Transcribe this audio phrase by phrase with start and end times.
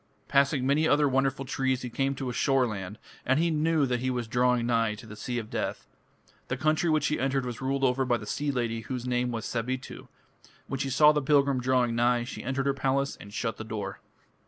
[0.27, 4.09] Passing many other wonderful trees, he came to a shoreland, and he knew that he
[4.09, 5.85] was drawing nigh to the Sea of Death.
[6.47, 9.45] The country which he entered was ruled over by the sea lady whose name was
[9.45, 10.07] Sabitu.
[10.65, 13.99] When she saw the pilgrim drawing nigh, she entered her palace and shut the door.